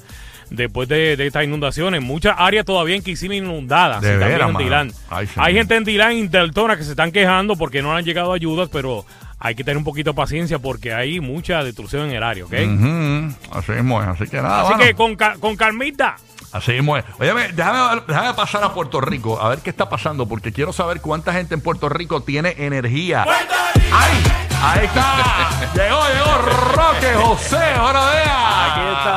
después 0.49 0.87
de, 0.89 1.15
de 1.17 1.27
estas 1.27 1.43
inundaciones. 1.43 2.01
Muchas 2.01 2.35
áreas 2.37 2.65
todavía 2.65 2.95
en 2.95 3.03
Kissimmee 3.03 3.37
inundadas, 3.37 4.01
De 4.01 4.15
y 4.15 4.19
también 4.19 4.53
veras, 4.57 4.85
en. 4.85 4.93
Ay, 5.09 5.27
señor. 5.27 5.47
hay 5.47 5.53
gente 5.53 5.75
en 5.75 5.83
Dylan 5.83 6.13
y 6.13 6.27
Deltona 6.27 6.77
que 6.77 6.83
se 6.83 6.91
están 6.91 7.11
quejando 7.11 7.55
porque 7.55 7.81
no 7.81 7.95
han 7.95 8.03
llegado 8.05 8.33
ayudas, 8.33 8.69
pero 8.71 9.05
hay 9.39 9.55
que 9.55 9.63
tener 9.63 9.77
un 9.77 9.83
poquito 9.83 10.11
de 10.11 10.15
paciencia 10.15 10.59
porque 10.59 10.93
hay 10.93 11.19
mucha 11.19 11.63
destrucción 11.63 12.09
en 12.09 12.15
el 12.15 12.23
área, 12.23 12.45
¿ok? 12.45 12.53
Ujú, 12.53 13.35
Así 13.51 13.71
mismo 13.73 14.01
es, 14.01 14.07
así 14.07 14.27
que 14.27 14.37
nada, 14.41 14.61
Así 14.61 14.73
que 14.83 14.93
con, 14.95 15.15
con 15.15 15.55
calmita. 15.55 16.15
Así 16.51 16.71
mismo 16.71 16.97
es. 16.97 17.03
Óyeme, 17.19 17.49
déjame, 17.53 18.01
déjame 18.07 18.33
pasar 18.33 18.63
a 18.63 18.73
Puerto 18.73 19.01
Rico, 19.01 19.39
a 19.39 19.49
ver 19.49 19.59
qué 19.59 19.69
está 19.69 19.89
pasando, 19.89 20.27
porque 20.27 20.51
quiero 20.51 20.73
saber 20.73 21.01
cuánta 21.01 21.33
gente 21.33 21.53
en 21.53 21.61
Puerto 21.61 21.89
Rico 21.89 22.21
tiene 22.21 22.55
energía. 22.57 23.25
¡Ay! 23.91 24.23
Ahí 24.59 24.85
está. 24.85 25.49
llegó, 25.75 26.01
llegó 26.07 26.37
Roque 26.73 27.13
José, 27.13 27.73
ahora 27.75 28.05
vea. 28.11 28.65
Aquí 28.73 28.97
estamos, 28.97 29.16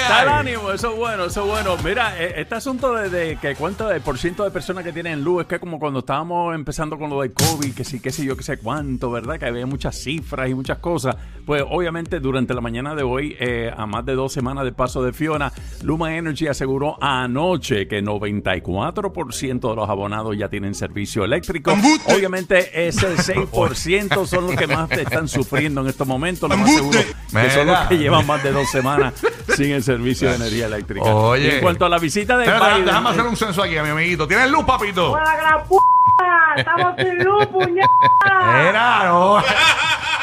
Hay? 0.21 0.39
ánimo, 0.39 0.71
eso 0.71 0.91
es 0.91 0.97
bueno, 0.97 1.25
eso 1.25 1.43
es 1.43 1.47
bueno. 1.49 1.77
Mira, 1.83 2.21
eh, 2.21 2.33
este 2.37 2.55
asunto 2.55 2.93
de, 2.93 3.09
de 3.09 3.37
que 3.37 3.55
cuánto 3.55 3.91
el 3.91 4.01
por 4.01 4.17
ciento 4.17 4.43
de 4.43 4.51
personas 4.51 4.83
que 4.83 4.93
tienen 4.93 5.23
luz 5.23 5.41
es 5.41 5.47
que 5.47 5.59
como 5.59 5.79
cuando 5.79 5.99
estábamos 5.99 6.53
empezando 6.55 6.97
con 6.97 7.09
lo 7.09 7.21
del 7.21 7.33
COVID, 7.33 7.73
que 7.73 7.83
sí, 7.83 7.99
que 7.99 8.11
sí, 8.11 8.25
yo 8.25 8.35
que 8.35 8.43
sé 8.43 8.57
cuánto, 8.57 9.11
¿verdad? 9.11 9.39
Que 9.39 9.45
había 9.45 9.65
muchas 9.65 9.95
cifras 9.95 10.49
y 10.49 10.53
muchas 10.53 10.79
cosas. 10.79 11.15
Pues 11.45 11.63
obviamente 11.69 12.19
durante 12.19 12.53
la 12.53 12.61
mañana 12.61 12.95
de 12.95 13.03
hoy, 13.03 13.35
eh, 13.39 13.71
a 13.75 13.85
más 13.85 14.05
de 14.05 14.13
dos 14.13 14.31
semanas 14.31 14.63
del 14.63 14.73
paso 14.73 15.03
de 15.03 15.13
Fiona, 15.13 15.51
Luma 15.83 16.15
Energy 16.15 16.47
aseguró 16.47 16.97
anoche 17.01 17.87
que 17.87 18.03
94% 18.03 19.69
de 19.69 19.75
los 19.75 19.89
abonados 19.89 20.37
ya 20.37 20.49
tienen 20.49 20.75
servicio 20.75 21.23
eléctrico. 21.23 21.73
Obviamente 22.05 22.87
ese 22.87 23.15
6% 23.15 24.25
son 24.25 24.47
los 24.47 24.55
que 24.55 24.67
más 24.67 24.91
están 24.91 25.27
sufriendo 25.27 25.81
en 25.81 25.87
estos 25.87 26.07
momentos, 26.07 26.49
lo 26.49 26.57
más 26.57 26.73
seguro 26.73 26.99
que 27.31 27.49
son 27.49 27.67
los 27.67 27.79
que 27.87 27.97
llevan 27.97 28.25
más 28.27 28.43
de 28.43 28.51
dos 28.51 28.69
semanas 28.69 29.13
sin 29.55 29.71
el 29.71 29.83
servicio 29.83 30.10
de 30.19 30.35
energía 30.35 30.65
eléctrica. 30.67 31.03
Oye. 31.05 31.47
Y 31.47 31.51
en 31.55 31.61
cuanto 31.61 31.85
a 31.85 31.89
la 31.89 31.97
visita 31.99 32.37
de 32.37 32.45
Espérate, 32.45 32.71
Biden, 32.71 32.85
déjame 32.85 33.09
hacer 33.09 33.23
un 33.25 33.35
censo 33.37 33.63
aquí 33.63 33.77
a 33.77 33.83
mi 33.83 33.89
amiguito. 33.89 34.27
¿Tienes 34.27 34.49
luz, 34.51 34.63
papito? 34.65 35.11
¡Hola, 35.11 35.35
gran 35.35 35.63
p***! 35.63 35.75
¡Estamos 36.57 36.93
sin 36.97 37.17
luz, 37.23 37.45
puñeta! 37.51 38.69
Era, 38.69 39.05
no. 39.05 39.37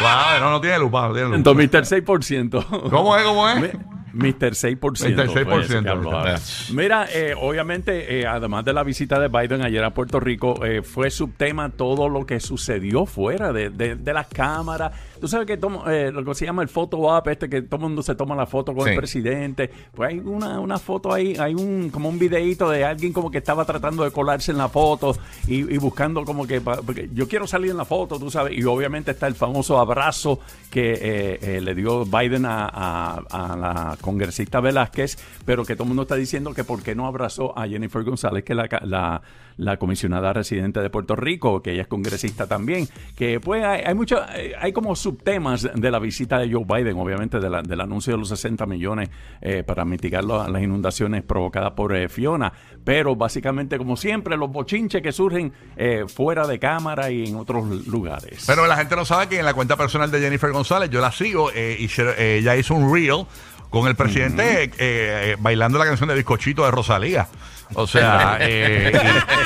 Wow, 0.01 0.41
no, 0.41 0.51
no 0.53 0.61
tiene 0.61 0.79
luz, 0.79 0.93
no 0.93 1.13
tiene 1.13 1.29
luz. 1.29 1.37
entonces, 1.39 1.73
Mr. 1.73 2.05
6%. 2.05 2.89
¿Cómo 2.91 3.17
es? 3.17 3.25
¿Cómo 3.25 3.49
es? 3.49 3.73
Mr. 4.19 4.53
6%. 4.55 4.79
Mr. 4.81 5.29
6%, 5.29 5.45
fue 5.47 5.61
ese 5.63 5.83
que 5.83 5.89
habló 5.89 6.11
Mr. 6.11 6.15
ahora. 6.19 6.39
Mira, 6.73 7.07
eh, 7.13 7.35
obviamente, 7.41 8.21
eh, 8.21 8.27
además 8.27 8.65
de 8.65 8.73
la 8.73 8.83
visita 8.83 9.19
de 9.21 9.29
Biden 9.29 9.63
ayer 9.63 9.83
a 9.85 9.91
Puerto 9.95 10.21
Rico, 10.21 10.65
eh, 10.65 10.83
fue 10.83 11.11
subtema 11.11 11.71
todo 11.71 12.09
lo 12.09 12.27
que 12.27 12.41
sucedió 12.41 13.07
fuera 13.07 13.53
de, 13.53 13.71
de- 13.71 13.95
de 13.97 14.13
las 14.13 14.27
cámaras. 14.29 14.93
Tú 15.21 15.29
sabes 15.29 15.47
que 15.47 15.57
tomo- 15.57 15.89
eh, 15.89 16.11
lo 16.13 16.25
que 16.25 16.35
se 16.35 16.45
llama 16.47 16.63
el 16.63 16.69
photo 16.69 16.99
op, 16.99 17.27
este 17.29 17.49
que 17.49 17.63
todo 17.63 17.77
el 17.77 17.83
mundo 17.83 18.03
se 18.03 18.15
toma 18.15 18.35
la 18.37 18.47
foto 18.47 18.75
con 18.75 18.85
Sí. 18.85 18.91
el 18.91 18.97
presidente. 18.97 19.71
Pues 19.95 20.11
hay 20.11 20.19
una, 20.19 20.61
una 20.61 20.79
foto 20.79 21.13
ahí, 21.13 21.37
hay 21.39 21.55
un 21.55 21.91
como 21.91 22.09
un 22.09 22.19
videíto 22.19 22.71
de 22.71 22.85
alguien 22.85 23.13
como 23.13 23.31
que 23.31 23.39
estaba 23.39 23.65
tratando 23.65 24.05
de 24.05 24.11
colarse 24.11 24.53
en 24.53 24.59
la 24.59 24.69
foto 24.69 25.17
y, 25.47 25.75
y 25.75 25.79
buscando 25.79 26.25
como 26.25 26.47
que 26.47 26.61
porque 26.61 27.09
yo 27.13 27.29
quiero 27.29 27.47
salir 27.47 27.71
en 27.71 27.77
la 27.77 27.85
foto, 27.85 28.19
tú 28.19 28.31
sabes. 28.31 28.57
Y 28.59 28.65
obviamente 28.65 29.11
está 29.13 29.27
el 29.27 29.35
famoso 29.35 29.79
abrazo 29.79 30.41
que 30.71 31.61
le 31.63 31.75
dio 31.75 32.05
Biden 32.05 32.45
a, 32.47 32.67
a- 32.73 33.23
a 33.31 33.57
la 33.57 33.97
congresista 34.09 34.61
Velázquez, 34.61 35.17
pero 35.45 35.65
que 35.65 35.75
todo 35.75 35.85
el 35.85 35.89
mundo 35.89 36.03
está 36.03 36.15
diciendo 36.17 36.55
que 36.55 36.65
por 36.65 36.83
qué 36.83 36.95
no 36.95 37.07
abrazó 37.07 37.57
a 37.59 37.69
Jennifer 37.69 38.03
González, 38.03 38.43
que 38.45 38.53
es 38.53 38.57
la, 38.57 38.69
la, 38.83 39.23
la 39.57 39.77
comisionada 39.77 40.33
residente 40.33 40.81
de 40.81 40.89
Puerto 40.91 41.15
Rico, 41.17 41.63
que 41.63 41.73
ella 41.73 41.83
es 41.83 41.89
congresista 41.89 42.47
también. 42.47 42.89
Que 43.17 43.39
pues 43.41 43.63
hay, 43.65 43.83
hay 43.85 43.95
mucho, 43.95 44.19
hay 44.61 44.73
como 44.73 44.97
subtemas 44.97 45.69
de 45.75 45.91
la 45.91 45.99
visita 45.99 46.39
de 46.39 46.51
Joe 46.53 46.65
Biden, 46.65 46.97
obviamente 46.99 47.39
de 47.41 47.51
la- 47.51 47.63
del 47.63 47.81
anuncio 47.81 48.13
de 48.15 48.19
los 48.19 48.29
60 48.29 48.65
millones 48.67 49.11
eh, 49.41 49.63
para 49.65 49.85
mitigar 49.85 50.25
las 50.25 50.63
inundaciones 50.63 51.23
provocadas 51.23 51.73
por 51.73 51.95
eh, 51.95 52.09
Fiona. 52.09 52.53
Pero 52.85 53.15
básicamente, 53.17 53.77
como 53.79 53.97
siempre, 53.97 54.37
los 54.37 54.51
bochinches 54.51 55.03
que 55.03 55.13
surgen 55.13 55.53
eh, 55.77 56.05
fuera 56.09 56.47
de 56.47 56.59
cámara 56.59 57.11
y 57.11 57.25
en 57.27 57.37
otros 57.37 57.87
lugares. 57.87 58.45
Pero 58.47 58.67
la 58.67 58.77
gente 58.77 58.97
no 58.97 59.05
sabe 59.05 59.29
que 59.29 59.39
en 59.39 59.45
la 59.45 59.55
cuenta 59.55 59.77
personal 59.77 60.11
de 60.11 60.21
Jennifer 60.21 60.51
González, 60.53 60.89
yo 60.91 61.01
la 61.01 61.13
sigo, 61.13 61.51
eh, 61.53 61.77
eh, 61.99 62.37
ella 62.41 62.57
hizo 62.57 62.75
un 62.75 62.93
reel 62.95 63.27
con 63.71 63.87
el 63.87 63.95
presidente 63.95 64.65
eh, 64.65 64.71
eh, 64.79 65.37
bailando 65.39 65.79
la 65.79 65.85
canción 65.85 66.09
de 66.09 66.15
Bizcochito 66.15 66.65
de 66.65 66.71
Rosalía. 66.71 67.29
O 67.75 67.87
sea, 67.87 68.39
eh, 68.41 68.93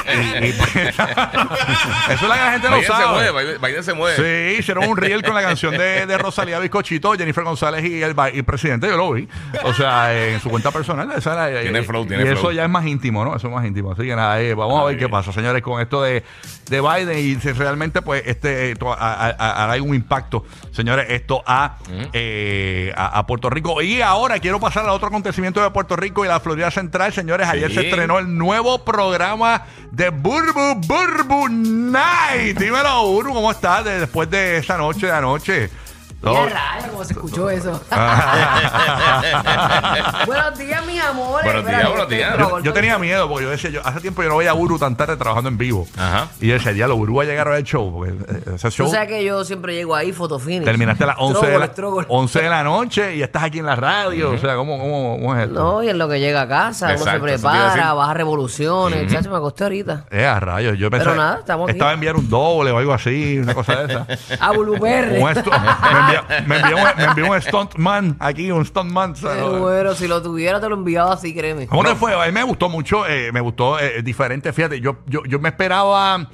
y- 0.07 0.45
y- 0.47 0.49
y- 0.49 0.51
eso 0.53 1.03
es 2.15 2.23
lo 2.23 2.29
que 2.29 2.29
la 2.29 2.53
gente 2.53 2.69
no 2.71 2.77
Biden 2.77 2.83
se 2.83 2.87
sabe. 2.93 3.07
mueve, 3.13 3.33
Biden- 3.33 3.61
Biden 3.67 3.85
se 3.85 3.95
mueve. 3.95 4.17
Sí, 4.55 4.59
hicieron 4.61 4.89
un 4.89 4.97
reel 4.97 5.23
con 5.23 5.35
la 5.35 5.43
canción 5.43 5.77
de, 5.77 6.07
de 6.07 6.19
Rosalía 6.19 6.59
Bizcochito, 6.59 7.13
Jennifer 7.15 7.45
González 7.45 7.85
y 7.85 8.03
el, 8.03 8.15
ba- 8.15 8.31
y 8.31 8.39
el 8.39 8.45
presidente, 8.45 8.87
yo 8.89 8.97
lo 8.97 9.13
vi. 9.13 9.29
O 9.65 9.75
sea, 9.75 10.15
en 10.15 10.41
su 10.41 10.51
cuenta 10.51 10.71
personal. 10.71 11.11
esa 11.17 11.49
era- 11.49 11.61
Tiene 11.63 11.81
eh, 11.81 11.83
flow, 11.85 12.07
tiene 12.07 12.25
y 12.25 12.29
eso 12.29 12.41
flow. 12.41 12.53
ya 12.53 12.65
es 12.65 12.71
más 12.71 12.87
íntimo, 12.87 13.25
¿no? 13.25 13.35
Eso 13.37 13.49
es 13.49 13.53
más 13.55 13.65
íntimo. 13.65 13.93
Así 13.93 14.03
que 14.03 14.15
nada, 14.17 14.41
eh, 14.41 14.55
vamos 14.55 14.81
a 14.81 14.85
ver 14.85 14.99
qué 14.99 15.09
pasa, 15.09 15.33
señores, 15.33 15.63
con 15.63 15.81
esto 15.81 16.03
de, 16.03 16.23
de 16.69 16.81
Biden 16.81 17.19
y 17.19 17.35
si 17.41 17.53
realmente, 17.53 18.03
pues, 18.03 18.23
este 18.27 18.75
a- 18.81 18.95
a- 18.95 19.31
a- 19.39 19.65
hará 19.65 19.83
un 19.83 19.95
impacto, 19.95 20.45
señores, 20.73 21.07
esto 21.11 21.43
a, 21.47 21.77
eh, 22.13 22.93
a, 22.97 23.19
a 23.19 23.27
Puerto 23.27 23.51
Rico. 23.51 23.83
Y 23.83 24.01
ahora 24.01 24.39
quiero 24.39 24.61
pasar 24.61 24.85
al 24.85 24.91
otro 24.91 25.09
acontecimiento 25.09 25.63
de 25.63 25.71
Puerto 25.71 25.97
Rico 25.97 26.25
y 26.25 26.29
la 26.29 26.41
Florida 26.41 26.71
Central, 26.71 27.13
señores. 27.13 27.49
Ayer 27.49 27.69
Sí. 27.71 27.75
se 27.77 27.89
estrenó 27.89 28.12
el 28.19 28.37
nuevo 28.37 28.85
programa 28.85 29.65
de 29.91 30.11
Burbu 30.11 30.75
Burbu 30.87 31.49
Night. 31.49 32.59
Dímelo, 32.59 33.07
Burbu, 33.07 33.35
¿cómo 33.35 33.51
estás 33.51 33.85
de- 33.85 34.01
después 34.01 34.31
de 34.31 34.59
esa 34.59 34.77
noche 34.79 35.07
de 35.07 35.13
anoche? 35.13 35.71
Todo- 36.23 36.47
Qué 36.47 36.51
raro 36.55 36.83
cómo 36.93 37.05
se 37.05 37.13
escuchó 37.15 37.51
eso. 37.51 37.81
buenos 40.27 40.57
días, 40.59 40.87
mis 40.87 41.01
amores. 41.03 41.45
Buenos 41.45 41.67
días, 41.67 41.89
buenos 41.89 42.09
días. 42.09 42.37
Yo, 42.63 42.73
tenía 42.73 42.97
miedo 42.99 43.29
porque 43.29 43.45
yo 43.45 43.51
decía, 43.51 43.71
yo, 43.71 43.81
hace 43.85 44.01
tiempo 44.01 44.23
yo 44.23 44.29
no 44.29 44.37
veía 44.37 44.53
a 44.53 44.55
Uru 44.55 44.79
tan 44.79 44.95
tarde 44.97 45.17
trabajando 45.17 45.49
en 45.49 45.59
vivo. 45.59 45.87
Ajá. 45.97 46.29
Y 46.41 46.47
yo 46.47 46.55
decía, 46.55 46.73
diablo, 46.73 46.95
Uru 46.95 47.17
va 47.17 47.25
a 47.25 47.27
llegar 47.27 47.49
a 47.49 47.51
ver 47.51 47.59
el 47.61 47.65
show. 47.65 47.91
Porque 47.93 48.13
eh, 48.13 48.55
ese 48.55 48.71
show 48.71 48.87
Tú 48.87 48.93
sabes 48.93 49.09
que 49.09 49.25
yo 49.25 49.45
siempre 49.45 49.75
llego 49.75 49.97
ahí, 49.97 50.13
fotofinish. 50.13 50.65
terminaste 50.65 51.03
a 51.05 51.09
las 51.09 51.17
11 51.19 51.47
de, 51.47 51.59
la, 51.59 51.67
struggle. 51.73 52.07
11 52.09 52.41
de 52.43 52.49
la 52.49 52.63
noche 52.63 53.17
y 53.17 53.23
estás 53.23 53.43
aquí 53.43 53.59
en 53.59 53.67
la 53.67 53.75
radio. 53.75 54.31
O 54.31 54.39
sea, 54.39 54.55
¿cómo, 54.55 54.79
cómo, 54.79 55.19
cómo 55.19 55.35
es 55.37 55.49
esto? 55.49 55.59
No, 55.61 55.83
y 55.83 55.89
en 55.89 55.99
lo 55.99 56.09
que 56.09 56.21
llega 56.21 56.43
a 56.43 56.49
casa, 56.49 56.87
uno 56.87 56.99
se 56.99 57.03
Exacto, 57.03 57.27
iba 57.27 57.35
a 57.35 57.37
prepara, 57.37 57.93
baja 57.95 58.15
revoluciones. 58.15 59.13
Chacho, 59.13 59.29
me 59.29 59.37
acosté 59.39 59.65
ahorita. 59.65 60.05
Eh, 60.11 60.25
a 60.25 60.39
rayos. 60.39 60.79
Yo 60.79 60.89
pensé, 60.89 61.05
Pero 61.07 61.17
nada, 61.17 61.39
estamos 61.41 61.65
aquí. 61.69 61.73
Estaba 61.79 61.91
a 61.91 61.95
enviar 61.95 62.15
un 62.15 62.29
doble 62.31 62.71
o 62.71 62.79
algo 62.79 62.93
así, 62.93 63.39
una 63.39 63.55
cosa 63.55 63.85
de 63.85 63.93
esa. 63.93 64.07
A 64.41 64.53
Buluperre. 64.53 65.19
Me, 66.47 66.57
envió, 66.57 66.57
me, 66.57 66.61
envió 66.61 66.77
un, 66.77 66.97
me 66.97 67.05
envió 67.05 67.31
un 67.31 67.43
stuntman 67.43 68.17
aquí, 68.19 68.51
un 68.51 68.65
stuntman. 68.65 69.15
Bueno, 69.59 69.95
si 69.95 70.09
lo 70.09 70.23
tuviera 70.23 70.61
te 70.61 70.69
lo 70.69 70.75
enviaba 70.75 71.13
así, 71.13 71.35
créeme. 71.35 71.67
¿Cómo 71.67 71.85
te 71.85 71.95
fue? 71.95 72.15
A 72.15 72.27
mí 72.27 72.33
me 72.33 72.43
gustó 72.43 72.69
mucho, 72.69 73.07
eh, 73.07 73.31
me 73.33 73.41
gustó 73.41 73.79
eh, 73.79 74.03
diferente. 74.03 74.53
Fíjate, 74.53 74.81
yo, 74.81 74.99
yo, 75.07 75.23
yo 75.25 75.39
me 75.39 75.51
esperaba. 75.51 76.29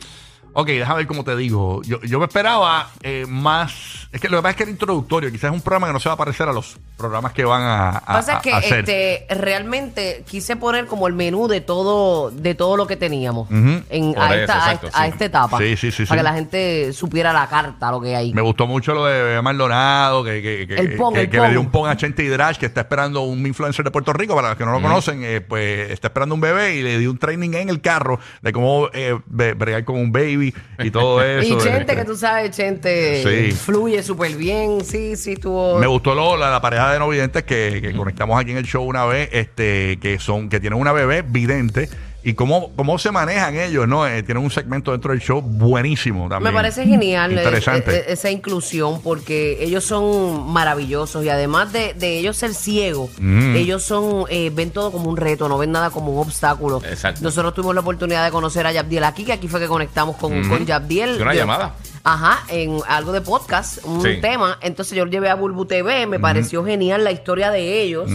Ok, 0.61 0.67
déjame 0.67 0.97
ver 0.99 1.07
cómo 1.07 1.23
te 1.23 1.37
digo. 1.37 1.83
Yo, 1.85 2.01
yo 2.03 2.19
me 2.19 2.25
esperaba 2.25 2.91
eh, 3.05 3.27
más. 3.29 4.09
Es 4.11 4.21
que 4.21 4.29
lo 4.29 4.39
que 4.39 4.43
pasa 4.43 4.51
es 4.51 4.57
que 4.57 4.63
era 4.65 4.73
introductorio. 4.73 5.31
Quizás 5.31 5.51
es 5.51 5.55
un 5.55 5.61
programa 5.61 5.87
que 5.87 5.93
no 5.93 6.01
se 6.01 6.09
va 6.09 6.15
a 6.15 6.19
parecer 6.19 6.49
a 6.49 6.53
los 6.53 6.79
programas 6.97 7.33
que 7.33 7.45
van 7.45 7.63
a, 7.63 7.91
a- 7.91 8.01
pasa 8.05 8.33
a- 8.33 8.37
es 8.39 8.43
que 8.43 8.53
a 8.53 8.57
hacer. 8.57 8.79
este 8.81 9.27
realmente 9.37 10.25
quise 10.29 10.57
poner 10.57 10.87
como 10.87 11.07
el 11.07 11.15
menú 11.15 11.47
de 11.47 11.61
todo 11.61 12.33
de 12.33 12.57
todo 12.57 12.77
lo 12.77 12.89
que 12.89 12.97
teníamos 12.97 13.49
en, 13.51 13.85
a, 14.19 14.27
eso, 14.35 14.35
esta, 14.35 14.55
a 14.55 14.59
exacto, 14.73 14.87
esta- 14.89 14.99
a 15.01 15.05
sí. 15.05 15.11
esta 15.11 15.25
etapa 15.27 15.59
Sí, 15.59 15.77
sí, 15.77 15.91
sí, 15.93 16.07
para 16.07 16.07
sí. 16.07 16.17
que 16.17 16.23
la 16.25 16.35
gente 16.35 16.93
supiera 16.93 17.33
la 17.33 17.47
carta 17.49 17.93
lo 17.93 18.01
que 18.01 18.17
hay 18.17 18.33
Me 18.35 18.43
gustó 18.43 18.67
mucho 18.67 18.95
lo 18.95 19.05
de 19.05 19.41
Maldonado, 19.43 20.25
que, 20.25 20.43
que, 20.43 20.67
que, 20.67 20.75
El 20.75 20.97
pong, 20.97 21.15
que- 21.15 21.21
el 21.21 21.31
que 21.31 21.39
le 21.41 21.51
dio 21.51 21.61
un 21.61 21.71
pong 21.71 21.87
a 21.89 21.97
Chente 21.97 22.25
Hidrash, 22.25 22.57
que 22.57 22.67
está 22.67 22.81
esperando 22.81 23.21
un 23.21 23.47
influencer 23.47 23.85
de 23.85 23.93
Puerto 23.93 24.13
Rico, 24.13 24.35
para 24.35 24.49
los 24.49 24.59
que 24.59 24.65
no 24.65 24.73
lo 24.73 24.81
conocen, 24.83 25.21
eh, 25.23 25.41
pues 25.41 25.91
está 25.91 26.09
esperando 26.09 26.35
un 26.35 26.41
bebé 26.41 26.75
y 26.75 26.83
le 26.83 26.99
dio 26.99 27.11
un 27.13 27.19
training 27.19 27.55
en 27.55 27.69
el 27.69 27.81
carro 27.81 28.19
de 28.43 28.53
cómo 28.53 28.89
eh, 28.93 29.17
bregar 29.27 29.85
con 29.85 29.97
un 29.97 30.11
baby 30.11 30.48
y 30.79 30.91
todo 30.91 31.23
eso. 31.25 31.55
y 31.55 31.59
Chente 31.63 31.95
que 31.97 32.05
tú 32.05 32.17
sabes 32.17 32.51
Chente 32.51 33.23
Sí. 33.23 33.53
fluye 33.53 34.03
súper 34.03 34.33
bien 34.37 34.85
sí 34.85 35.17
sí 35.17 35.37
tuvo 35.37 35.79
Me 35.79 35.87
gustó 35.87 36.15
lo- 36.15 36.37
la, 36.37 36.51
la 36.51 36.61
pareja 36.61 36.93
de 36.93 36.99
no 36.99 37.09
videntes 37.09 37.45
que, 37.45 37.81
que 37.83 37.95
conectamos 37.95 38.41
aquí 38.41 38.51
en 38.53 38.59
el 38.59 38.65
show 38.65 38.85
una 38.85 39.05
vez, 39.05 39.29
este, 39.33 39.99
que 40.01 40.19
son, 40.19 40.49
que 40.49 40.61
tienen 40.61 40.79
una 40.79 40.93
bebé 40.93 41.23
vidente. 41.23 41.89
Y 42.29 42.35
cómo, 42.35 42.71
cómo 42.77 42.99
se 42.99 43.11
manejan 43.11 43.57
ellos, 43.57 43.89
¿no? 43.89 44.07
Eh, 44.07 44.23
tienen 44.23 44.45
un 44.45 44.51
segmento 44.51 44.93
dentro 44.93 45.13
del 45.13 45.21
show 45.23 45.41
buenísimo 45.41 46.29
también. 46.29 46.53
Me 46.53 46.59
parece 46.59 46.85
genial 46.85 47.31
eh, 47.33 47.37
Interesante. 47.37 47.97
eh, 48.01 48.05
esa 48.09 48.31
inclusión 48.31 49.01
porque 49.01 49.57
ellos 49.65 49.83
son 49.85 50.47
maravillosos 50.53 51.25
y 51.25 51.31
además 51.31 51.73
de, 51.73 51.95
de 51.95 52.19
ellos 52.19 52.37
ser 52.37 52.53
ciegos, 52.53 53.09
Mm. 53.19 53.57
ellos 53.57 53.83
son 53.83 54.25
eh, 54.29 54.51
ven 54.55 54.71
todo 54.73 54.93
como 54.93 55.09
un 55.09 55.17
reto, 55.17 55.49
no 55.49 55.57
ven 55.57 55.73
nada 55.73 55.89
como 55.89 56.13
un 56.13 56.19
obstáculo. 56.27 56.83
Exacto. 56.85 57.21
Nosotros 57.23 57.55
tuvimos 57.55 57.75
la 57.75 57.81
oportunidad 57.81 58.25
de 58.27 58.31
conocer 58.31 58.67
a 58.67 58.73
Yabdiel 58.73 59.05
aquí, 59.05 59.25
que 59.25 59.33
aquí 59.33 59.49
fue 59.49 59.59
que 59.61 59.67
conectamos 59.67 60.17
con, 60.17 60.47
con 60.49 60.67
Yabdiel. 60.67 61.23
Una 61.23 61.33
llamada. 61.35 61.77
Ajá, 62.05 62.41
en 62.49 62.79
algo 62.89 63.13
de 63.13 63.21
podcast, 63.23 63.85
un 63.85 64.03
Sí. 64.03 64.19
tema. 64.21 64.59
Entonces 64.61 64.97
yo 64.97 65.05
lo 65.05 65.11
llevé 65.11 65.31
a 65.31 65.35
Bulbu 65.35 65.65
TV, 65.67 66.07
me 66.07 66.19
pareció 66.21 66.65
genial 66.65 67.05
la 67.05 67.11
historia 67.11 67.51
de 67.51 67.81
ellos. 67.83 68.11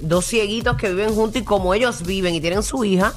Dos 0.00 0.26
cieguitos 0.26 0.76
que 0.76 0.88
viven 0.88 1.14
juntos 1.14 1.42
y 1.42 1.44
como 1.44 1.74
ellos 1.74 2.04
viven 2.04 2.34
y 2.34 2.40
tienen 2.40 2.62
su 2.64 2.84
hija, 2.84 3.12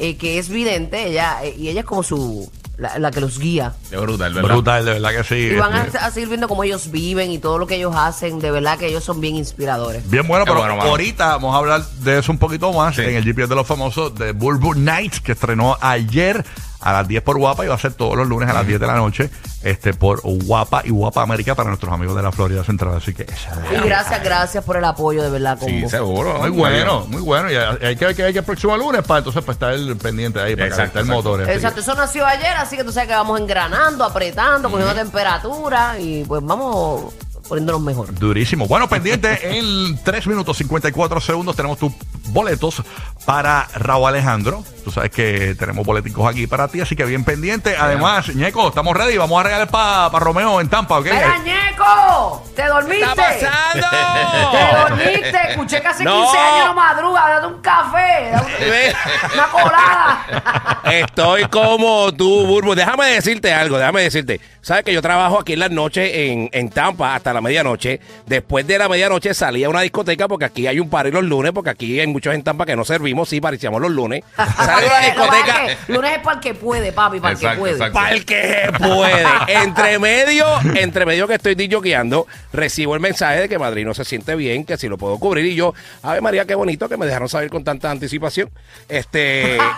eh, 0.00 0.16
que 0.16 0.38
es 0.38 0.48
vidente, 0.48 1.06
ella 1.08 1.44
eh, 1.44 1.54
y 1.56 1.68
ella 1.68 1.80
es 1.80 1.86
como 1.86 2.02
su 2.02 2.50
la, 2.78 2.98
la 2.98 3.10
que 3.10 3.20
los 3.20 3.38
guía. 3.38 3.74
Es 3.90 4.00
brutal, 4.00 4.32
¿verdad? 4.32 4.48
Brutal, 4.50 4.84
de 4.86 4.92
verdad 4.94 5.10
que 5.10 5.24
sí. 5.24 5.34
Y 5.34 5.56
van 5.56 5.74
a, 5.74 5.82
a 5.82 6.10
seguir 6.10 6.28
viendo 6.30 6.48
cómo 6.48 6.64
ellos 6.64 6.90
viven 6.90 7.30
y 7.30 7.38
todo 7.38 7.58
lo 7.58 7.66
que 7.66 7.74
ellos 7.76 7.92
hacen. 7.94 8.38
De 8.38 8.50
verdad 8.50 8.78
que 8.78 8.86
ellos 8.86 9.04
son 9.04 9.20
bien 9.20 9.36
inspiradores. 9.36 10.08
Bien 10.10 10.26
bueno, 10.26 10.46
Qué 10.46 10.50
pero 10.50 10.60
bueno, 10.60 10.76
mano. 10.76 10.88
ahorita 10.90 11.26
vamos 11.36 11.54
a 11.54 11.58
hablar 11.58 11.84
de 12.02 12.18
eso 12.18 12.32
un 12.32 12.38
poquito 12.38 12.72
más 12.72 12.96
Sí. 12.96 13.02
en 13.02 13.16
el 13.16 13.24
GPS 13.24 13.48
de 13.48 13.54
los 13.56 13.66
famosos 13.66 14.14
de 14.14 14.32
Bulbul 14.32 14.82
Night, 14.82 15.16
que 15.18 15.32
estrenó 15.32 15.76
ayer 15.82 16.42
a 16.80 16.92
las 16.92 17.06
10 17.08 17.22
por 17.22 17.38
Guapa 17.38 17.64
y 17.64 17.68
va 17.68 17.74
a 17.74 17.78
ser 17.78 17.92
todos 17.92 18.16
los 18.16 18.26
lunes 18.26 18.48
a 18.48 18.52
las 18.54 18.66
10 18.66 18.80
de 18.80 18.86
la 18.86 18.94
noche 18.94 19.30
este 19.62 19.92
por 19.92 20.20
Guapa 20.22 20.80
y 20.84 20.90
Guapa 20.90 21.22
América 21.22 21.54
para 21.54 21.68
nuestros 21.68 21.92
amigos 21.92 22.16
de 22.16 22.22
la 22.22 22.32
Florida 22.32 22.64
Central. 22.64 22.94
Así 22.96 23.12
que 23.12 23.24
esa 23.24 23.52
Y 23.74 23.86
gracias, 23.86 24.22
gracias 24.24 24.64
por 24.64 24.76
el 24.78 24.84
apoyo, 24.84 25.22
de 25.22 25.28
verdad, 25.30 25.58
Sí, 25.60 25.66
combo. 25.66 25.88
seguro. 25.90 26.38
muy 26.38 26.50
bueno, 26.50 27.04
muy 27.08 27.20
bueno. 27.20 27.50
Y 27.50 27.56
hay 27.84 27.96
que 27.96 28.06
ver 28.06 28.16
que 28.16 28.22
hay 28.24 28.32
que 28.32 28.38
el 28.38 28.44
próximo 28.44 28.76
lunes 28.76 29.02
para 29.02 29.18
entonces 29.18 29.42
pues 29.44 29.56
estar 29.56 29.74
pendiente 29.98 30.40
ahí 30.40 30.54
para 30.56 30.68
Exacto, 30.68 30.94
calentar 30.94 31.16
el 31.18 31.22
motor. 31.24 31.50
Exacto, 31.50 31.80
eso 31.80 31.94
nació 31.94 32.26
ayer, 32.26 32.56
así 32.56 32.76
que 32.76 32.84
tú 32.84 32.92
sabes 32.92 33.08
que 33.08 33.14
vamos 33.14 33.38
engranando, 33.38 34.02
apretando, 34.04 34.70
cogiendo 34.70 34.94
temperatura 34.94 35.98
y 35.98 36.24
pues 36.24 36.42
vamos 36.42 37.12
poniéndonos 37.48 37.82
mejor. 37.82 38.14
Durísimo. 38.14 38.66
Bueno, 38.68 38.88
pendiente 38.88 39.58
en 39.58 39.98
3 40.02 40.26
minutos 40.28 40.56
54 40.56 41.20
segundos 41.20 41.56
tenemos 41.56 41.78
tus 41.78 41.92
boletos 42.32 42.82
para 43.26 43.68
Raúl 43.74 44.08
Alejandro. 44.08 44.64
Tú 44.84 44.90
sabes 44.90 45.10
que 45.10 45.54
tenemos 45.58 45.84
boleticos 45.86 46.26
aquí 46.28 46.46
para 46.46 46.66
ti, 46.68 46.80
así 46.80 46.96
que 46.96 47.04
bien 47.04 47.22
pendiente. 47.24 47.76
Además, 47.76 48.34
Ñeco, 48.34 48.68
estamos 48.68 48.96
ready. 48.96 49.16
Vamos 49.18 49.38
a 49.40 49.44
regalar 49.44 49.68
para 49.68 50.08
Romeo 50.18 50.60
en 50.60 50.68
Tampa, 50.68 50.98
¿ok? 50.98 51.04
¡Mira, 51.04 51.38
Ñeco! 51.44 52.42
¿Te 52.56 52.64
dormiste? 52.66 53.04
está 53.04 53.14
pasando? 53.14 53.86
¡Te 54.50 54.76
dormiste! 54.78 55.38
Escuché 55.50 55.80
que 55.82 55.88
hace 55.88 56.04
No. 56.04 56.22
15 56.22 56.38
años 56.38 56.66
no 56.66 56.74
madruga, 56.74 57.28
date 57.28 57.46
un 57.46 57.60
café, 57.60 58.30
date 58.32 58.70
Ve. 58.70 58.94
un- 59.26 59.32
una 59.34 59.46
colada. 59.48 60.80
Estoy 60.84 61.44
como 61.44 62.12
tú, 62.14 62.46
Burbu. 62.46 62.74
Déjame 62.74 63.06
decirte 63.06 63.52
algo, 63.52 63.76
déjame 63.78 64.02
decirte. 64.02 64.40
Sabes 64.62 64.84
que 64.84 64.92
yo 64.92 65.02
trabajo 65.02 65.40
aquí 65.40 65.52
en 65.54 65.60
las 65.60 65.70
noches 65.70 66.10
en, 66.14 66.48
en 66.52 66.70
Tampa 66.70 67.14
hasta 67.14 67.32
la 67.32 67.40
medianoche. 67.40 68.00
Después 68.26 68.66
de 68.66 68.78
la 68.78 68.88
medianoche 68.88 69.34
salí 69.34 69.62
a 69.64 69.68
una 69.68 69.80
discoteca 69.82 70.26
porque 70.28 70.44
aquí 70.46 70.66
hay 70.66 70.80
un 70.80 70.88
party 70.90 71.10
los 71.10 71.24
lunes, 71.24 71.52
porque 71.52 71.70
aquí 71.70 71.98
hay 72.00 72.06
muchos 72.20 72.34
en 72.34 72.42
Tampa 72.42 72.66
que 72.66 72.76
no 72.76 72.84
servimos, 72.84 73.30
sí, 73.30 73.40
parecíamos 73.40 73.80
los 73.80 73.90
lunes. 73.90 74.22
Salgo 74.36 74.90
a 74.90 75.00
la 75.00 75.06
discoteca. 75.06 75.66
lunes 75.88 76.12
es 76.12 76.18
para 76.18 76.34
el 76.36 76.40
que 76.42 76.52
puede, 76.54 76.92
papi, 76.92 77.18
para 77.18 77.32
el 77.32 77.38
que 77.38 77.44
Exacto, 77.46 77.60
puede. 77.60 77.72
exacto. 77.72 77.94
Para 77.94 78.10
el 78.12 78.24
que 78.26 78.72
puede. 78.78 79.24
Entre 79.62 79.98
medio, 79.98 80.44
entre 80.74 81.06
medio 81.06 81.26
que 81.26 81.34
estoy 81.34 81.54
disjoqueando, 81.54 82.26
recibo 82.52 82.94
el 82.94 83.00
mensaje 83.00 83.40
de 83.40 83.48
que 83.48 83.58
Madrid 83.58 83.86
no 83.86 83.94
se 83.94 84.04
siente 84.04 84.34
bien, 84.36 84.64
que 84.66 84.76
si 84.76 84.86
lo 84.88 84.98
puedo 84.98 85.18
cubrir. 85.18 85.46
Y 85.46 85.54
yo, 85.54 85.72
Ave 86.02 86.20
María, 86.20 86.44
qué 86.44 86.54
bonito 86.54 86.88
que 86.90 86.98
me 86.98 87.06
dejaron 87.06 87.28
saber 87.30 87.48
con 87.48 87.64
tanta 87.64 87.90
anticipación. 87.90 88.50
Este. 88.88 89.56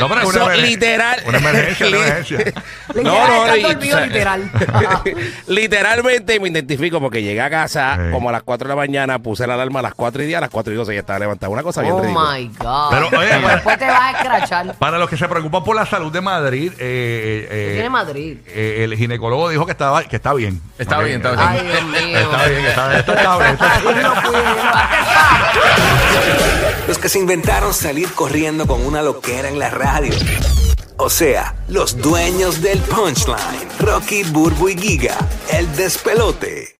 No, 0.00 0.08
pero 0.08 0.20
es 0.22 0.28
So, 0.28 0.46
emergen- 0.48 0.62
literal. 0.62 1.20
Una 1.26 1.38
emergencia, 1.38 1.86
una 1.88 1.96
emergencia. 1.96 2.38
Literal, 2.94 3.02
No, 3.04 3.26
no, 3.28 3.44
está 3.46 3.56
y- 3.58 3.62
dormido, 3.62 3.96
o 3.96 3.98
sea, 3.98 4.06
literal. 4.06 4.50
Literalmente 5.46 6.40
me 6.40 6.48
identifico 6.48 7.00
porque 7.00 7.22
llegué 7.22 7.40
a 7.40 7.50
casa 7.50 7.96
Sí. 7.96 8.12
como 8.12 8.28
a 8.28 8.32
las 8.32 8.42
4 8.42 8.68
de 8.68 8.74
la 8.74 8.76
mañana, 8.76 9.18
puse 9.18 9.46
la 9.46 9.54
alarma 9.54 9.80
a 9.80 9.82
las 9.82 9.94
4 9.94 10.22
y 10.22 10.26
10, 10.28 10.38
a 10.38 10.40
las 10.42 10.50
4 10.50 10.72
y 10.72 10.76
12 10.76 10.94
ya 10.94 11.00
estaba 11.00 11.18
levantado. 11.18 11.50
Una 11.52 11.62
cosa 11.64 11.82
bien 11.82 11.94
oh 11.94 12.00
ridícula. 12.00 12.32
my 12.38 12.46
God. 12.58 12.90
Pero, 12.90 13.08
oye, 13.18 13.38
Y 13.38 13.42
después 13.50 13.78
te 13.78 13.86
vas 13.86 14.00
a 14.00 14.10
escrachar. 14.12 14.74
Para 14.76 14.98
los 14.98 15.08
que 15.10 15.16
se 15.16 15.26
preocupan 15.28 15.64
por 15.64 15.74
la 15.74 15.86
salud 15.86 16.12
de 16.12 16.20
Madrid, 16.20 16.72
eh, 16.78 17.48
eh, 17.50 17.66
¿Qué 17.68 17.72
tiene 17.74 17.90
Madrid? 17.90 18.38
eh, 18.46 18.84
el 18.84 18.94
ginecólogo 18.96 19.48
dijo 19.48 19.66
que 19.66 19.72
estaba 19.72 20.04
que 20.04 20.16
está 20.16 20.32
bien. 20.34 20.60
Está 20.78 20.98
Ok. 20.98 21.04
bien, 21.04 21.16
está 21.16 21.30
bien. 21.30 21.42
Ay, 21.48 21.66
Dios 21.66 21.82
mío. 21.84 22.18
Está 22.18 22.46
bien, 22.46 22.64
está, 22.66 22.98
esto 22.98 23.12
está 23.14 23.38
bien. 23.38 23.50
esto- 23.52 23.64
Ay, 23.68 23.84
no 23.84 23.92
pude, 24.22 24.42
no, 24.42 26.88
Los 26.88 26.98
que 26.98 27.08
se 27.08 27.18
inventaron 27.18 27.74
salir 27.74 28.12
corriendo 28.14 28.66
con 28.66 28.84
una 28.86 29.02
loquera 29.02 29.48
en 29.48 29.58
la 29.58 29.70
radio. 29.70 30.12
O 30.96 31.10
sea, 31.10 31.54
los 31.68 31.96
dueños 31.98 32.60
del 32.60 32.78
punchline. 32.80 33.68
Rocky, 33.78 34.24
Burbu 34.24 34.68
y 34.70 34.76
Giga. 34.78 35.16
El 35.52 35.74
despelote. 35.76 36.76